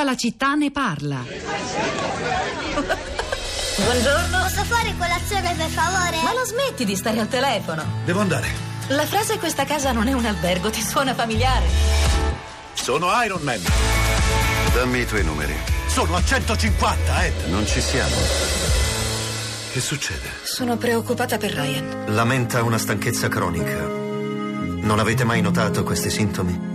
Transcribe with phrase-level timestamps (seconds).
[0.00, 1.22] Tutta la città ne parla.
[3.76, 4.38] Buongiorno.
[4.38, 6.22] Posso fare colazione per favore?
[6.22, 7.84] Ma la smetti di stare al telefono?
[8.06, 8.48] Devo andare.
[8.88, 11.66] La frase questa casa non è un albergo, ti suona familiare.
[12.72, 13.60] Sono Iron Man.
[14.72, 15.54] Dammi i tuoi numeri.
[15.86, 17.34] Sono a 150, Ed.
[17.48, 18.16] Non ci siamo.
[19.70, 20.30] Che succede?
[20.44, 22.04] Sono preoccupata per Ryan.
[22.14, 23.76] Lamenta una stanchezza cronica.
[23.76, 26.69] Non avete mai notato questi sintomi?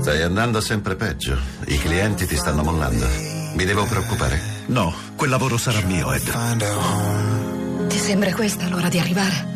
[0.00, 1.36] Stai andando sempre peggio.
[1.66, 3.06] I clienti ti stanno mollando.
[3.54, 4.40] Mi devo preoccupare?
[4.66, 6.30] No, quel lavoro sarà mio, Ed.
[7.88, 9.54] Ti sembra questa l'ora di arrivare?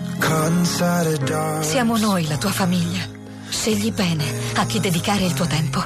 [1.63, 3.01] Siamo noi, la tua famiglia.
[3.49, 4.25] Scegli bene
[4.55, 5.83] a chi dedicare il tuo tempo.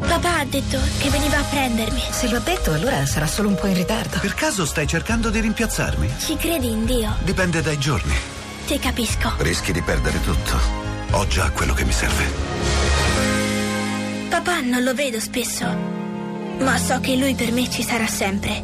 [0.00, 2.02] Papà ha detto che veniva a prendermi.
[2.10, 4.18] Se lo ha detto, allora sarà solo un po' in ritardo.
[4.18, 6.14] Per caso stai cercando di rimpiazzarmi?
[6.18, 7.16] Ci credi in Dio?
[7.22, 8.39] Dipende dai giorni.
[8.70, 9.32] Ti capisco.
[9.38, 10.56] Rischi di perdere tutto.
[11.10, 12.24] Ho già quello che mi serve.
[14.28, 15.66] Papà non lo vedo spesso,
[16.60, 18.62] ma so che lui per me ci sarà sempre.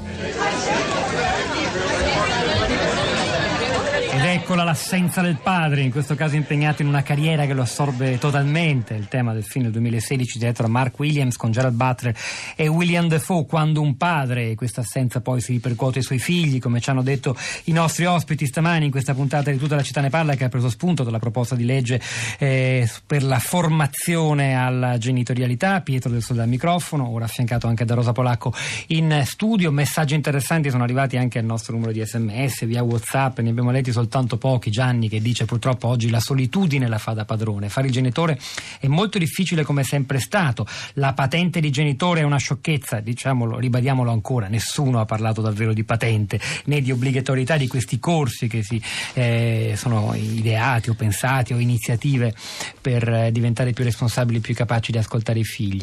[4.28, 8.94] Eccola l'assenza del padre, in questo caso impegnato in una carriera che lo assorbe totalmente.
[8.94, 12.12] Il tema del film del 2016 diretto da Mark Williams con Gerald Butler
[12.56, 13.47] e William Defoe.
[13.47, 17.72] Quando un padre, questa assenza poi si ripercuote sui figli, come ci hanno detto i
[17.72, 20.70] nostri ospiti stamani in questa puntata di Tutta la città ne parla, che ha preso
[20.70, 22.00] spunto dalla proposta di legge
[22.38, 25.80] eh, per la formazione alla genitorialità.
[25.82, 28.52] Pietro del Sole al microfono, ora affiancato anche da Rosa Polacco
[28.88, 29.70] in studio.
[29.70, 33.92] Messaggi interessanti sono arrivati anche al nostro numero di sms, via WhatsApp, ne abbiamo letti
[33.92, 34.70] soltanto pochi.
[34.70, 37.69] Gianni che dice purtroppo oggi la solitudine la fa da padrone.
[37.69, 38.39] Fare il genitore
[38.78, 40.67] è molto difficile come è sempre stato.
[40.95, 44.48] La patente di genitore è una sciocchezza, diciamolo, ribadiamolo ancora.
[44.48, 48.81] Nessuno ha parlato davvero di patente né di obbligatorietà di questi corsi che si,
[49.14, 52.34] eh, sono ideati o pensati o iniziative
[52.81, 55.75] per eh, diventare più responsabili, più capaci di ascoltare i figli.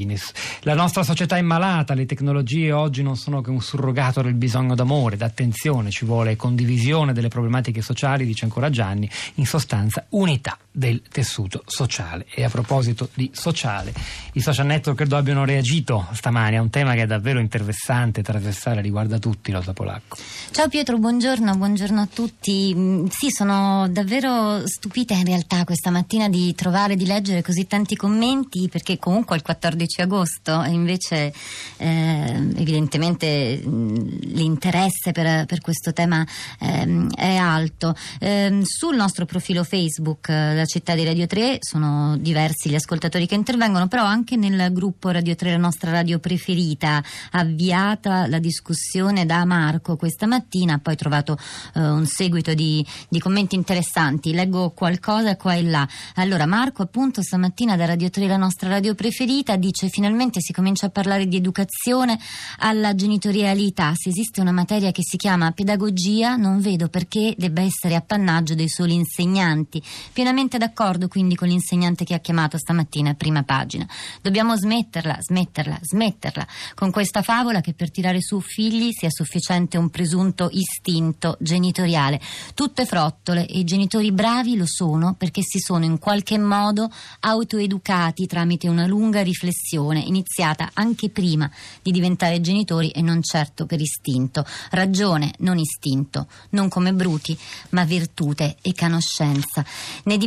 [0.61, 4.75] La nostra società è malata, le tecnologie oggi non sono che un surrogato del bisogno
[4.75, 11.01] d'amore, d'attenzione, ci vuole condivisione delle problematiche sociali, dice ancora Gianni, in sostanza unità del
[11.09, 12.25] tessuto sociale.
[12.33, 13.93] E a proposito di sociale,
[14.33, 18.81] i social network credo abbiano reagito stamani a un tema che è davvero interessante, trasversale,
[18.81, 20.17] riguarda tutti, Rosa Polacco.
[20.51, 22.73] Ciao Pietro, buongiorno, buongiorno a tutti.
[22.75, 27.95] Mm, Sì, sono davvero stupita in realtà questa mattina di trovare, di leggere così tanti
[27.95, 31.33] commenti perché comunque è il 14 agosto e invece
[31.77, 33.95] eh, evidentemente mm,
[34.33, 36.25] l'interesse per, per questo tema
[36.59, 37.95] ehm, è alto.
[38.19, 43.27] Ehm, sul nostro profilo Facebook, eh, la città di Radio 3, sono diversi gli ascoltatori
[43.27, 49.25] che intervengono, però anche nel gruppo Radio 3, la nostra radio preferita, avviata la discussione
[49.25, 51.37] da Marco questa mattina, poi trovato
[51.75, 54.33] eh, un seguito di, di commenti interessanti.
[54.33, 55.87] Leggo qualcosa qua e là.
[56.15, 60.87] Allora, Marco, appunto, stamattina da Radio 3, la nostra radio preferita, dice finalmente si comincia
[60.87, 62.17] a parlare di educazione
[62.59, 63.93] alla genitorialità.
[63.95, 68.69] Se esiste una materia che si chiama pedagogia, non vedo perché debba essere appannaggio dei
[68.69, 69.81] soli insegnanti.
[70.11, 73.87] Pienamente d'accordo quindi con l'insegnante che ha chiamato stamattina a prima pagina.
[74.21, 79.89] Dobbiamo smetterla, smetterla, smetterla con questa favola che per tirare su figli sia sufficiente un
[79.89, 82.19] presunto istinto genitoriale.
[82.53, 88.27] Tutte frottole e i genitori bravi lo sono perché si sono in qualche modo autoeducati
[88.27, 91.49] tramite una lunga riflessione iniziata anche prima
[91.81, 94.45] di diventare genitori e non certo per istinto.
[94.71, 97.37] Ragione, non istinto, non come bruti,
[97.69, 99.63] ma virtute e conoscenza.
[100.05, 100.17] Ne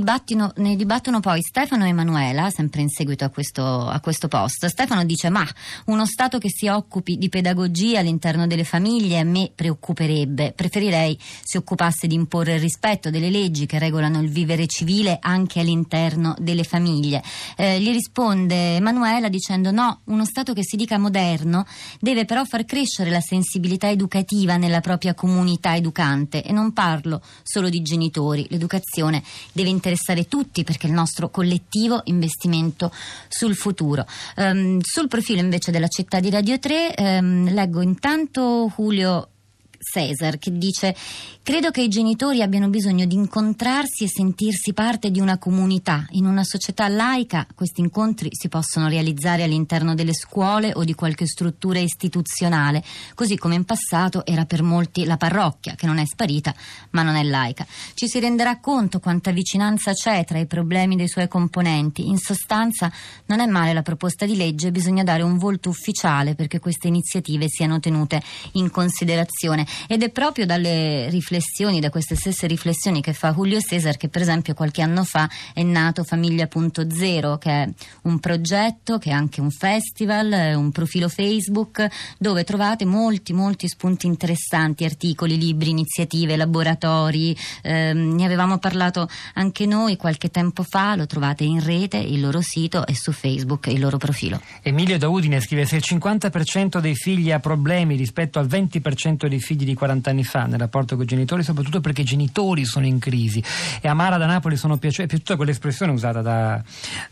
[0.56, 4.66] ne dibattono poi Stefano e Emanuela, sempre in seguito a questo, a questo post.
[4.66, 5.46] Stefano dice: Ma
[5.86, 10.52] uno Stato che si occupi di pedagogia all'interno delle famiglie a me preoccuperebbe.
[10.54, 15.60] Preferirei si occupasse di imporre il rispetto delle leggi che regolano il vivere civile anche
[15.60, 17.22] all'interno delle famiglie.
[17.56, 21.64] Eh, gli risponde Emanuela dicendo: No, uno Stato che si dica moderno
[22.00, 27.68] deve però far crescere la sensibilità educativa nella propria comunità educante e non parlo solo
[27.68, 28.46] di genitori.
[28.50, 32.92] L'educazione deve interessare tutti perché è il nostro collettivo investimento
[33.28, 34.04] sul futuro.
[34.36, 39.28] Ehm, sul profilo invece della città di Radio 3 ehm, leggo intanto Julio
[39.88, 40.94] Cesar che dice
[41.42, 46.04] credo che i genitori abbiano bisogno di incontrarsi e sentirsi parte di una comunità.
[46.10, 51.26] In una società laica questi incontri si possono realizzare all'interno delle scuole o di qualche
[51.26, 52.82] struttura istituzionale,
[53.14, 56.52] così come in passato era per molti la parrocchia, che non è sparita
[56.90, 57.64] ma non è laica.
[57.94, 62.08] Ci si renderà conto quanta vicinanza c'è tra i problemi dei suoi componenti.
[62.08, 62.90] In sostanza
[63.26, 67.48] non è male la proposta di legge, bisogna dare un volto ufficiale perché queste iniziative
[67.48, 68.20] siano tenute
[68.52, 69.64] in considerazione.
[69.86, 74.22] Ed è proprio dalle riflessioni, da queste stesse riflessioni che fa Julio Cesar che per
[74.22, 77.68] esempio qualche anno fa è nato Famiglia.0 che è
[78.02, 81.86] un progetto che è anche un festival, un profilo Facebook
[82.18, 89.66] dove trovate molti molti spunti interessanti, articoli, libri, iniziative, laboratori, ehm, ne avevamo parlato anche
[89.66, 93.80] noi qualche tempo fa, lo trovate in rete, il loro sito e su Facebook il
[93.80, 94.40] loro profilo.
[94.62, 99.40] Emilio da Udine scrive se il 50% dei figli ha problemi rispetto al 20% dei
[99.40, 102.86] figli di 40 anni fa nel rapporto con i genitori, soprattutto perché i genitori sono
[102.86, 103.42] in crisi.
[103.80, 106.62] E a Mara da Napoli sono piaciute, è piaciuta quell'espressione usata da,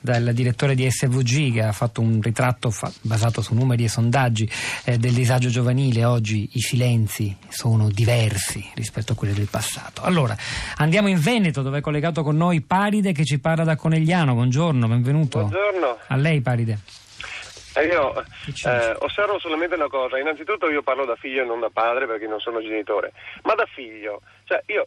[0.01, 4.49] dal direttore di SVG che ha fatto un ritratto fa, basato su numeri e sondaggi
[4.85, 6.05] eh, del disagio giovanile.
[6.05, 10.03] Oggi i silenzi sono diversi rispetto a quelli del passato.
[10.03, 10.37] Allora,
[10.77, 14.35] andiamo in Veneto dove è collegato con noi Paride che ci parla da Conegliano.
[14.35, 15.41] Buongiorno, benvenuto.
[15.41, 15.99] Buongiorno.
[16.07, 16.79] A lei Paride.
[17.77, 21.71] Eh, io eh, osservo solamente una cosa, innanzitutto io parlo da figlio e non da
[21.71, 23.13] padre perché non sono genitore,
[23.43, 24.85] ma da figlio, cioè io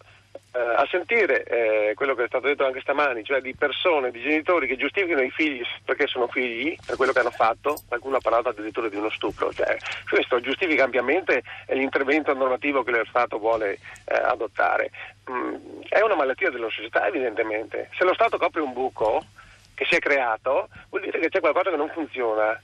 [0.54, 4.22] eh, a sentire eh, quello che è stato detto anche stamani, cioè di persone, di
[4.22, 8.22] genitori che giustificano i figli perché sono figli, per quello che hanno fatto, qualcuno ha
[8.22, 9.78] parlato addirittura di uno stupro, cioè,
[10.10, 14.92] questo giustifica ampiamente l'intervento normativo che lo Stato vuole eh, adottare.
[15.30, 15.56] Mm,
[15.90, 19.25] è una malattia della società evidentemente, se lo Stato copre un buco
[19.75, 22.60] che si è creato vuol dire che c'è qualcosa che non funziona.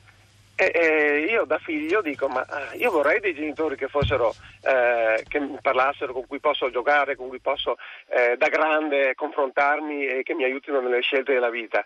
[0.55, 5.23] E, e io da figlio dico, ma ah, io vorrei dei genitori che fossero, eh,
[5.27, 7.77] che mi parlassero, con cui posso giocare, con cui posso
[8.07, 11.83] eh, da grande confrontarmi e che mi aiutino nelle scelte della vita.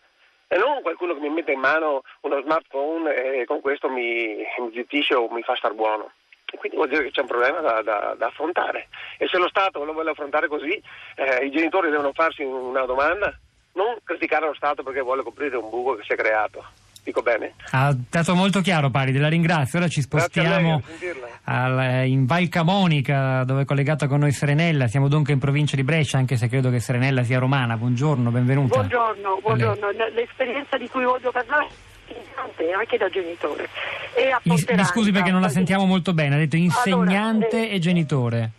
[0.49, 4.71] E non qualcuno che mi mette in mano uno smartphone e con questo mi, mi
[4.73, 6.11] zittisce o mi fa star buono.
[6.55, 8.87] Quindi vuol dire che c'è un problema da, da, da, affrontare.
[9.17, 10.81] E se lo Stato lo vuole affrontare così,
[11.15, 13.37] eh, i genitori devono farsi una domanda,
[13.73, 16.63] non criticare lo Stato perché vuole coprire un buco che si è creato.
[17.07, 17.53] Dico bene?
[17.71, 19.79] Ha dato molto chiaro Paride, la ringrazio.
[19.79, 20.81] Ora ci spostiamo
[21.45, 24.87] al, in Val Camonica dove è collegata con noi Serenella.
[24.87, 27.77] Siamo dunque in provincia di Brescia, anche se credo che Serenella sia romana.
[27.77, 28.75] Buongiorno, benvenuta.
[28.75, 29.87] Buongiorno, buongiorno.
[30.13, 31.67] L'esperienza di cui voglio parlare
[32.77, 33.69] anche da genitore.
[34.43, 38.51] mi scusi perché non la sentiamo molto bene, ha detto insegnante allora, eh, e genitore.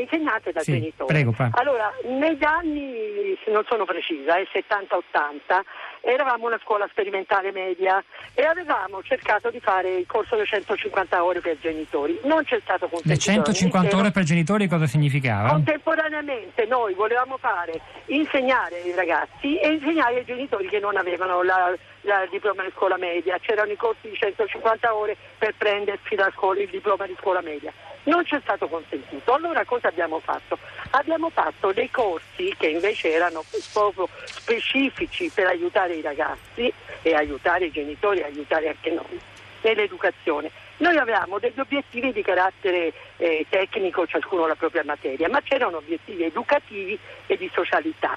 [0.00, 1.12] Insegnante da sì, genitore.
[1.12, 5.60] Prego, allora, negli anni, non sono precisa, è 70-80,
[6.00, 8.02] eravamo una scuola sperimentale media
[8.34, 12.18] e avevamo cercato di fare il corso delle 150 ore per genitori.
[12.24, 13.30] Non c'è stato consentito.
[13.30, 15.50] Le 150 ore per genitori cosa significava?
[15.50, 21.74] Contemporaneamente noi volevamo fare insegnare ai ragazzi e insegnare ai genitori che non avevano la,
[22.02, 23.38] la diploma di scuola media.
[23.38, 27.72] C'erano i corsi di 150 ore per prendersi scuola, il diploma di scuola media.
[28.04, 29.32] Non c'è stato consentito.
[29.32, 30.58] Allora cosa abbiamo fatto?
[30.90, 37.66] Abbiamo fatto dei corsi che invece erano proprio specifici per aiutare i ragazzi e aiutare
[37.66, 39.20] i genitori e aiutare anche noi
[39.62, 40.50] nell'educazione.
[40.78, 46.24] Noi avevamo degli obiettivi di carattere eh, tecnico, ciascuno la propria materia, ma c'erano obiettivi
[46.24, 48.16] educativi e di socialità.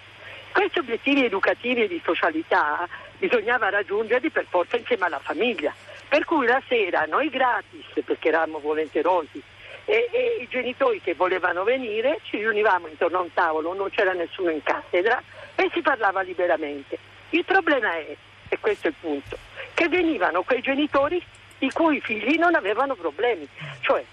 [0.53, 2.87] Questi obiettivi educativi e di socialità
[3.17, 5.73] bisognava raggiungerli per forza insieme alla famiglia.
[6.07, 9.41] Per cui la sera noi gratis, perché eravamo volenterosi,
[9.85, 14.13] e, e, i genitori che volevano venire ci riunivamo intorno a un tavolo, non c'era
[14.13, 15.21] nessuno in cattedra
[15.55, 16.97] e si parlava liberamente.
[17.29, 18.15] Il problema è,
[18.49, 19.37] e questo è il punto,
[19.73, 21.21] che venivano quei genitori
[21.59, 23.47] i cui figli non avevano problemi.
[23.81, 24.03] Cioè,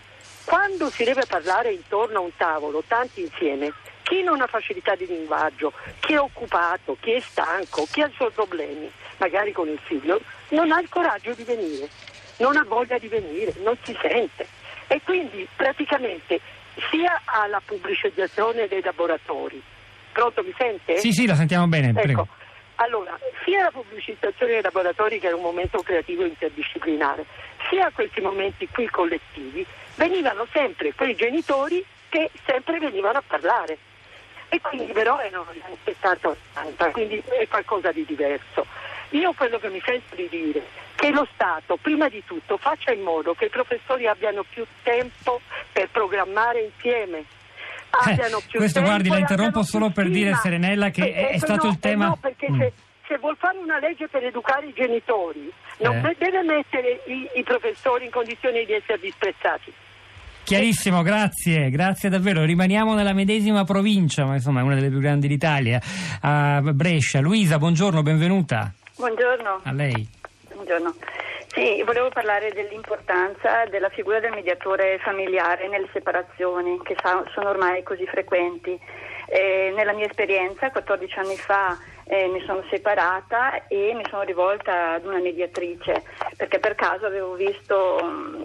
[0.44, 5.06] quando si deve parlare intorno a un tavolo, tanti insieme, chi non ha facilità di
[5.06, 9.78] linguaggio, chi è occupato, chi è stanco, chi ha i suoi problemi, magari con il
[9.84, 11.88] figlio, non ha il coraggio di venire,
[12.38, 14.58] non ha voglia di venire, non si sente.
[14.92, 16.40] E quindi praticamente
[16.90, 19.62] sia alla pubblicizzazione dei laboratori,
[20.10, 20.98] pronto mi sente?
[20.98, 22.00] Sì, sì, la sentiamo bene, ecco.
[22.00, 22.26] prego.
[22.74, 27.24] Allora, sia la pubblicizzazione dei laboratori che era un momento creativo interdisciplinare,
[27.68, 33.78] sia a questi momenti qui collettivi, venivano sempre quei genitori che sempre venivano a parlare.
[34.48, 38.66] E quindi però erano gli anni 70-80, quindi è qualcosa di diverso.
[39.10, 40.62] Io quello che mi sento di dire
[40.94, 45.40] che lo Stato prima di tutto faccia in modo che i professori abbiano più tempo
[45.72, 47.24] per programmare insieme.
[48.06, 51.78] Eh, questo guardi, la interrompo solo per dire Serenella che è, è stato no, il
[51.80, 52.06] tema.
[52.06, 52.58] No, perché mm.
[52.58, 52.72] se,
[53.08, 56.16] se, vuol fare una legge per educare i genitori, non Eh.
[56.16, 59.72] deve mettere i, i professori in condizioni di essere disprezzati.
[60.44, 62.44] Chiarissimo, grazie, grazie davvero.
[62.44, 65.80] Rimaniamo nella medesima provincia, ma insomma è una delle più grandi d'Italia,
[66.20, 67.20] a Brescia.
[67.20, 68.72] Luisa, buongiorno, benvenuta.
[69.00, 69.62] Buongiorno.
[69.64, 70.06] A lei.
[70.52, 70.94] Buongiorno.
[71.46, 76.94] Sì, volevo parlare dell'importanza della figura del mediatore familiare nelle separazioni che
[77.32, 78.78] sono ormai così frequenti.
[79.32, 81.78] Eh, nella mia esperienza, 14 anni fa,
[82.10, 86.02] eh, mi sono separata e mi sono rivolta ad una mediatrice
[86.36, 88.42] perché per caso avevo visto, mm,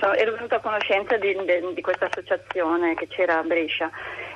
[0.00, 3.88] so, ero venuta a conoscenza di, di, di questa associazione che c'era a Brescia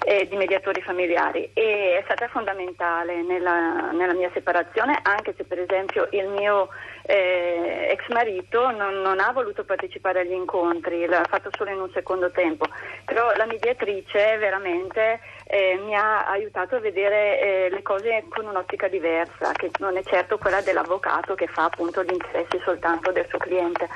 [0.05, 1.51] eh, di mediatori familiari.
[1.55, 6.69] E è stata fondamentale nella, nella, mia separazione anche se per esempio il mio
[7.11, 11.91] eh, ex marito non, non, ha voluto partecipare agli incontri, l'ha fatto solo in un
[11.91, 12.67] secondo tempo,
[13.07, 18.89] però la mediatrice veramente eh, mi ha aiutato a vedere eh, le cose con un'ottica
[18.89, 23.39] diversa, che non è certo quella dell'avvocato che fa appunto gli interessi soltanto del suo
[23.39, 23.89] cliente.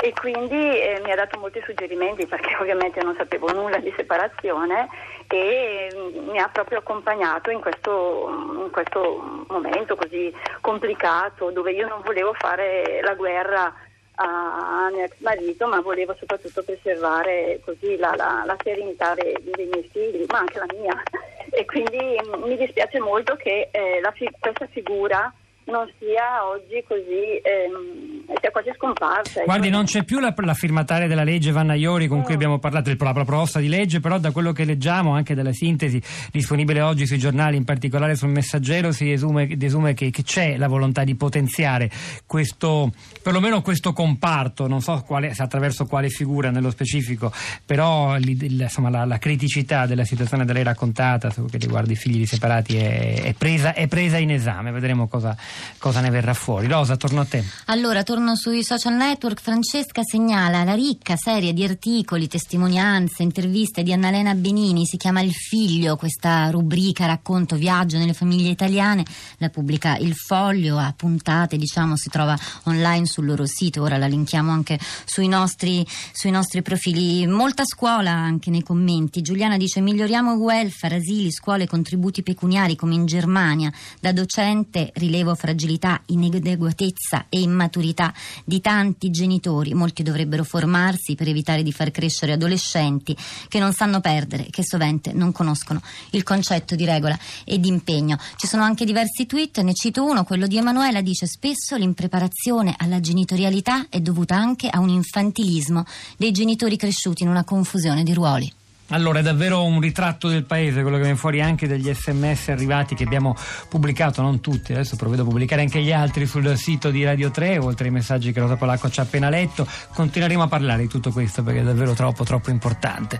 [0.00, 4.88] E quindi eh, mi ha dato molti suggerimenti perché ovviamente non sapevo nulla di separazione
[5.28, 8.28] e mm, mi ha proprio accompagnato in questo,
[8.64, 13.74] in questo momento così complicato dove io non volevo fare la guerra
[14.22, 19.66] a mio ex marito, ma volevo soprattutto preservare così la, la, la serenità dei, dei,
[19.66, 21.02] miei figli, ma anche la mia.
[21.50, 25.32] E quindi mi dispiace molto che eh, fi- questa figura
[25.70, 29.44] non sia oggi così, ehm, sia quasi scomparsa.
[29.44, 32.22] Guardi, non c'è più la, la firmataria della legge Vanna Iori con mm.
[32.22, 36.00] cui abbiamo parlato, la proposta di legge, però da quello che leggiamo, anche dalla sintesi
[36.30, 40.68] disponibile oggi sui giornali, in particolare sul messaggero, si esume, desume che, che, c'è la
[40.68, 41.90] volontà di potenziare
[42.26, 47.32] questo, perlomeno questo comparto, non so quale, attraverso quale figura nello specifico,
[47.64, 52.76] però insomma, la, la, criticità della situazione da lei raccontata, che riguarda i figli separati,
[52.76, 55.36] è, è, presa, è presa in esame, vedremo cosa
[55.78, 56.66] cosa ne verrà fuori.
[56.66, 57.44] Rosa, torno a te.
[57.66, 59.40] Allora, torno sui social network.
[59.40, 65.32] Francesca segnala la ricca serie di articoli, testimonianze, interviste di Annalena Benini, si chiama Il
[65.32, 69.04] Figlio, questa rubrica racconto viaggio nelle famiglie italiane,
[69.38, 74.06] la pubblica Il Foglio a puntate, diciamo, si trova online sul loro sito, ora la
[74.06, 77.26] linkiamo anche sui nostri, sui nostri profili.
[77.26, 79.22] Molta scuola anche nei commenti.
[79.22, 83.72] Giuliana dice miglioriamo welfare, asili, scuole, contributi pecuniari come in Germania.
[84.00, 88.12] Da docente rilevo fragilità, inadeguatezza e immaturità
[88.44, 89.72] di tanti genitori.
[89.72, 93.16] Molti dovrebbero formarsi per evitare di far crescere adolescenti
[93.48, 95.80] che non sanno perdere, che sovente non conoscono
[96.10, 98.18] il concetto di regola e di impegno.
[98.36, 103.00] Ci sono anche diversi tweet, ne cito uno, quello di Emanuela dice spesso l'impreparazione alla
[103.00, 105.84] genitorialità è dovuta anche a un infantilismo
[106.18, 108.59] dei genitori cresciuti in una confusione di ruoli.
[108.90, 112.94] Allora, è davvero un ritratto del paese, quello che viene fuori anche dagli sms arrivati
[112.96, 113.36] che abbiamo
[113.68, 117.58] pubblicato, non tutti, adesso provvedo a pubblicare anche gli altri sul sito di Radio 3,
[117.58, 119.66] oltre ai messaggi che Rosa Polacco ci ha appena letto.
[119.94, 123.18] Continueremo a parlare di tutto questo perché è davvero troppo, troppo importante.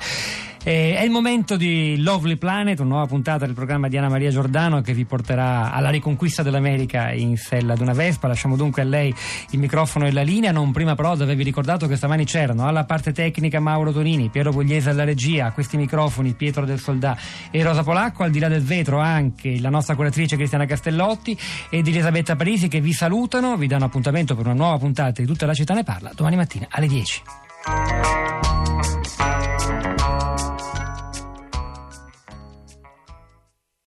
[0.63, 4.29] Eh, è il momento di Lovely Planet, una nuova puntata del programma di Anna Maria
[4.29, 8.29] Giordano che vi porterà alla riconquista dell'America in sella ad una Vespa.
[8.29, 9.15] Lasciamo dunque a lei
[9.53, 10.53] il microfono e la linea.
[10.53, 14.51] Non prima però di avervi ricordato che stamani c'erano alla parte tecnica Mauro Tonini, Piero
[14.51, 17.17] Pugliese alla regia, a questi microfoni Pietro del Soldà
[17.51, 21.39] e Rosa Polacco, al di là del vetro anche la nostra curatrice Cristiana Castellotti
[21.71, 25.47] ed Elisabetta Parisi che vi salutano, vi danno appuntamento per una nuova puntata di Tutta
[25.47, 27.23] la città ne parla domani mattina alle 10.